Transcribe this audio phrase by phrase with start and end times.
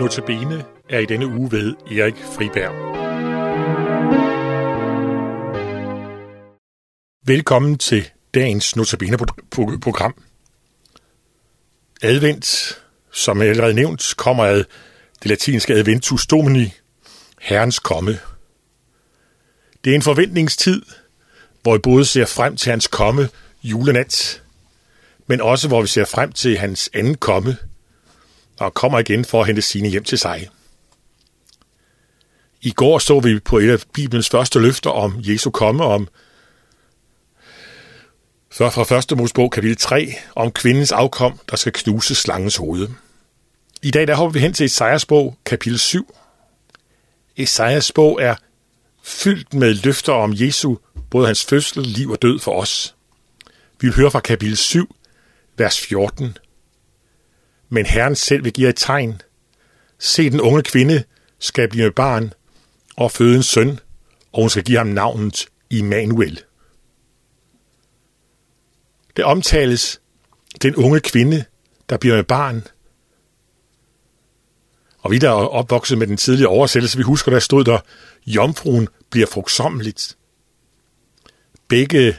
[0.00, 2.74] Notabene er i denne uge ved Erik Friberg.
[7.26, 10.22] Velkommen til dagens Notabene-program.
[12.02, 12.78] Advent,
[13.12, 14.64] som jeg allerede nævnt, kommer af
[15.22, 16.72] det latinske Adventus Domini,
[17.40, 18.18] Herrens komme.
[19.84, 20.82] Det er en forventningstid,
[21.62, 23.28] hvor vi både ser frem til hans komme
[23.62, 24.42] julenat,
[25.26, 27.56] men også hvor vi ser frem til hans anden komme,
[28.58, 30.48] og kommer igen for at hente sine hjem til sig.
[32.62, 36.08] I går så vi på et af Bibelens første løfter om Jesu komme, om
[38.52, 39.18] fra 1.
[39.18, 42.88] Mosebog kapitel 3, om kvindens afkom, der skal knuse slangens hoved.
[43.82, 46.14] I dag der hopper vi hen til Esajas bog, kapitel 7.
[47.36, 48.34] Esajas bog er
[49.02, 50.76] fyldt med løfter om Jesu,
[51.10, 52.94] både hans fødsel, liv og død for os.
[53.80, 54.96] Vi vil høre fra kapitel 7,
[55.56, 56.36] vers 14.
[57.68, 59.22] Men Herren selv vil give et tegn.
[59.98, 61.04] Se, den unge kvinde
[61.38, 62.32] skal blive med barn
[62.96, 63.78] og føde en søn,
[64.32, 66.40] og hun skal give ham navnet Immanuel.
[69.16, 70.00] Det omtales
[70.62, 71.44] den unge kvinde,
[71.88, 72.66] der bliver med barn.
[74.98, 77.78] Og vi, der er opvokset med den tidlige oversættelse, vi husker, der stod der,
[78.26, 80.16] jomfruen bliver frugtsommeligt.
[81.68, 82.16] Begge,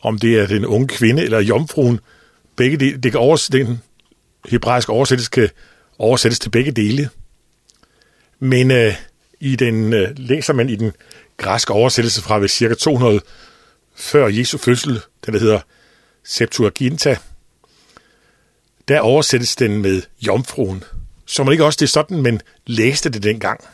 [0.00, 2.00] om det er den unge kvinde eller jomfruen,
[2.56, 3.78] begge det, det kan oversætte,
[4.44, 5.48] hebraisk hebraiske oversættelse kan
[5.98, 7.10] oversættes til begge dele.
[8.38, 8.94] Men øh,
[9.40, 10.92] i den øh, læser man i den
[11.36, 13.20] græske oversættelse fra ved cirka 200
[13.94, 15.60] før Jesu fødsel, den der hedder
[16.24, 17.16] Septuaginta,
[18.88, 20.84] der oversættes den med jomfruen.
[21.26, 23.64] Så man ikke også det er sådan, men læste det dengang.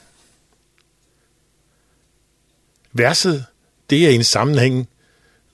[2.92, 3.44] Verset,
[3.90, 4.88] det er i en sammenhæng,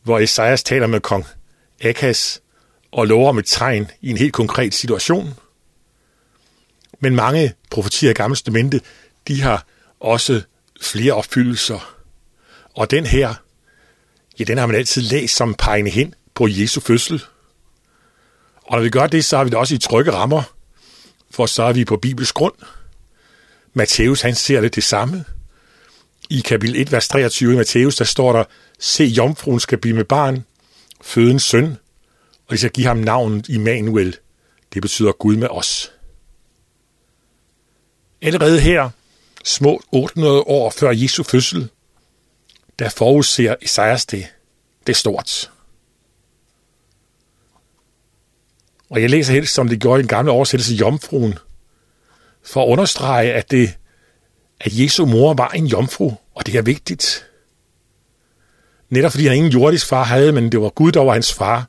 [0.02, 1.26] hvor Esajas taler med kong
[1.80, 2.41] Akas
[2.92, 5.34] og lover om et tegn i en helt konkret situation.
[7.00, 8.80] Men mange profetier i Gamle Testamente,
[9.28, 9.66] de har
[10.00, 10.42] også
[10.80, 11.96] flere opfyldelser.
[12.74, 13.34] Og den her,
[14.38, 17.22] ja, den har man altid læst som pegende hen på Jesu fødsel.
[18.62, 20.42] Og når vi gør det, så har vi det også i trygge rammer,
[21.30, 22.54] for så er vi på Bibels grund.
[23.74, 25.24] Matthæus, han ser det det samme.
[26.30, 28.44] I kapitel 1, vers 23 i Matthæus, der står der,
[28.78, 30.44] se, jomfruen skal blive med barn,
[31.00, 31.76] føde en søn,
[32.52, 34.16] og de skal give ham navnet Immanuel.
[34.74, 35.92] Det betyder Gud med os.
[38.22, 38.90] Allerede her,
[39.44, 41.68] små 800 år før Jesu fødsel,
[42.78, 44.26] der forudser Esajas det.
[44.86, 45.50] Det er stort.
[48.90, 51.38] Og jeg læser helst, som det gjorde i den gamle oversættelse, Jomfruen,
[52.42, 53.74] for at understrege, at, det,
[54.60, 57.26] at Jesu mor var en jomfru, og det er vigtigt.
[58.90, 61.68] Netop fordi han ingen jordisk far havde, men det var Gud, der var hans far,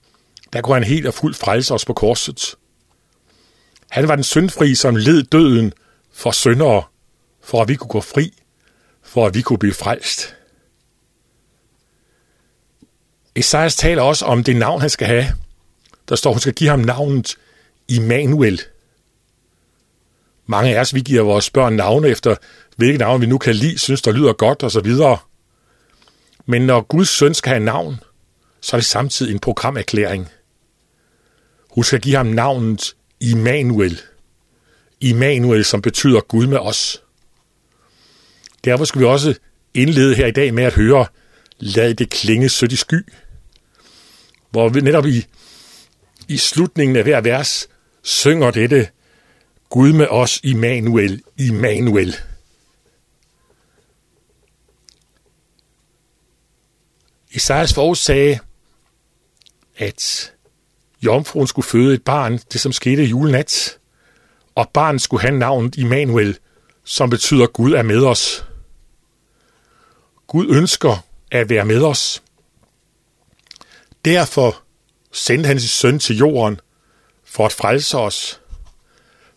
[0.54, 2.56] der kunne han helt og fuldt frelse os på korset.
[3.90, 5.74] Han var den syndfri, som led døden
[6.14, 6.84] for syndere,
[7.42, 8.34] for at vi kunne gå fri,
[9.04, 10.36] for at vi kunne blive frelst.
[13.36, 15.26] Esajas taler også om det navn, han skal have.
[16.10, 17.36] Der står, hun skal give ham navnet
[17.88, 18.62] Immanuel.
[20.46, 22.36] Mange af os, vi giver vores børn navne efter,
[22.76, 24.92] hvilke navn vi nu kan lide, synes, der lyder godt osv.
[26.46, 28.00] Men når Guds søn skal have navn,
[28.62, 30.30] så er det samtidig en programerklæring.
[31.74, 34.02] Hun skal give ham navnet Immanuel.
[35.02, 37.04] Immanuel, som betyder Gud med os.
[38.64, 39.36] Derfor skal vi også
[39.74, 41.06] indlede her i dag med at høre,
[41.60, 43.14] lad det klinge sødt i sky.
[44.50, 45.26] Hvor vi netop i,
[46.28, 47.68] i slutningen af hver vers
[48.02, 48.90] synger dette,
[49.70, 52.16] Gud med os, Immanuel, Immanuel.
[57.32, 58.40] Isaias forudsagde,
[59.78, 60.33] at
[61.06, 63.78] jomfruen skulle føde et barn, det som skete julenat,
[64.56, 66.38] og barnet skulle have navnet Immanuel,
[66.84, 68.46] som betyder Gud er med os.
[70.28, 72.24] Gud ønsker at være med os.
[74.06, 74.62] Derfor
[75.12, 76.60] sendte han sin søn til jorden
[77.24, 78.42] for at frelse os,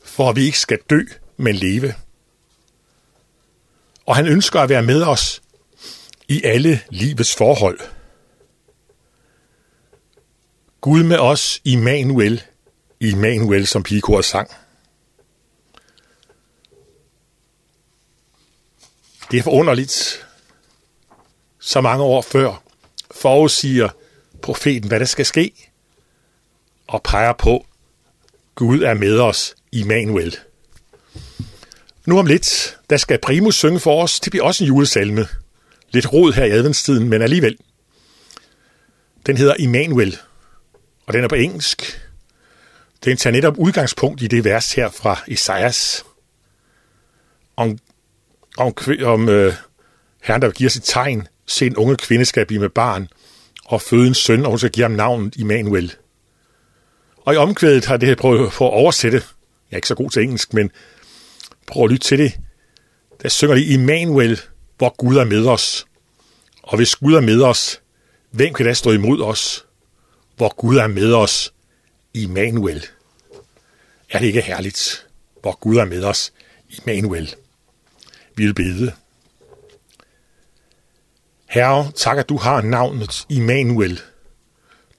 [0.04, 1.00] for at vi ikke skal dø,
[1.36, 1.94] men leve.
[4.06, 5.42] Og han ønsker at være med os
[6.28, 7.80] i alle livets forhold.
[10.86, 12.42] Gud med os, Immanuel,
[13.00, 14.50] Immanuel, som pigekor sang.
[19.30, 20.26] Det er forunderligt.
[21.60, 22.62] Så mange år før
[23.10, 23.88] forudsiger
[24.42, 25.70] profeten, hvad der skal ske,
[26.86, 27.66] og peger på,
[28.54, 30.36] Gud er med os, Immanuel.
[32.04, 34.20] Nu om lidt, der skal Primus synge for os.
[34.20, 35.26] Det bliver også en julesalme.
[35.90, 37.58] Lidt rod her i adventstiden, men alligevel.
[39.26, 40.18] Den hedder Immanuel,
[41.06, 42.02] og den er på engelsk.
[43.04, 46.04] Den tager netop udgangspunkt i det vers her fra Esajas.
[47.56, 47.78] om,
[48.58, 48.74] om,
[49.04, 49.54] om øh,
[50.22, 53.08] Herren, der giver sit tegn, se en unge kvinde skal blive med barn
[53.64, 55.94] og føde en søn, og hun skal give ham navnet Immanuel.
[57.16, 59.16] Og i omkvædet har det her prøvet på at oversætte.
[59.70, 60.70] Jeg er ikke så god til engelsk, men
[61.66, 62.38] prøv at lytte til det.
[63.22, 64.40] Der synger de Immanuel,
[64.78, 65.86] hvor Gud er med os.
[66.62, 67.80] Og hvis Gud er med os,
[68.30, 69.65] hvem kan da stå imod os?
[70.36, 71.54] Hvor Gud er med os,
[72.14, 72.86] Immanuel.
[74.10, 75.06] Er det ikke herligt,
[75.42, 76.32] hvor Gud er med os,
[76.68, 77.34] Immanuel?
[78.36, 78.92] Vi vil bede.
[81.46, 84.00] Herre, tak at du har navnet Immanuel.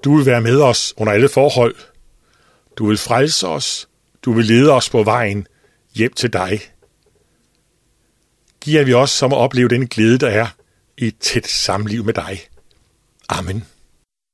[0.03, 1.75] Du vil være med os under alle forhold.
[2.75, 3.89] Du vil frelse os.
[4.21, 5.47] Du vil lede os på vejen
[5.95, 6.61] hjem til dig.
[8.61, 10.47] Giver vi os som at opleve den glæde, der er
[10.97, 12.41] i et tæt samliv med dig.
[13.29, 13.63] Amen.